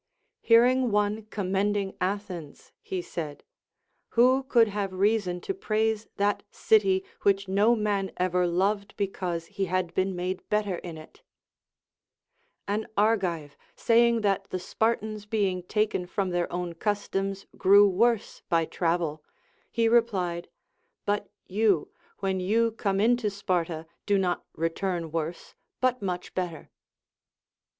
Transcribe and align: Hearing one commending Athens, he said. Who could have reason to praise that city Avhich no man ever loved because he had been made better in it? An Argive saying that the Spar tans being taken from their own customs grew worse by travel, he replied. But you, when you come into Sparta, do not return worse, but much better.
Hearing 0.41 0.89
one 0.89 1.25
commending 1.27 1.95
Athens, 2.01 2.71
he 2.81 3.03
said. 3.03 3.43
Who 4.17 4.41
could 4.41 4.67
have 4.67 4.93
reason 4.93 5.39
to 5.41 5.53
praise 5.53 6.07
that 6.17 6.41
city 6.49 7.05
Avhich 7.19 7.47
no 7.47 7.75
man 7.75 8.11
ever 8.17 8.47
loved 8.47 8.95
because 8.97 9.45
he 9.45 9.65
had 9.65 9.93
been 9.93 10.15
made 10.15 10.41
better 10.49 10.77
in 10.77 10.97
it? 10.97 11.21
An 12.67 12.87
Argive 12.97 13.55
saying 13.75 14.21
that 14.21 14.45
the 14.45 14.57
Spar 14.57 14.95
tans 14.95 15.27
being 15.27 15.61
taken 15.61 16.07
from 16.07 16.31
their 16.31 16.51
own 16.51 16.73
customs 16.73 17.45
grew 17.55 17.87
worse 17.87 18.41
by 18.49 18.65
travel, 18.65 19.23
he 19.71 19.87
replied. 19.87 20.49
But 21.05 21.29
you, 21.45 21.89
when 22.21 22.39
you 22.39 22.71
come 22.71 22.99
into 22.99 23.29
Sparta, 23.29 23.85
do 24.07 24.17
not 24.17 24.43
return 24.55 25.11
worse, 25.11 25.53
but 25.79 26.01
much 26.01 26.33
better. 26.33 26.71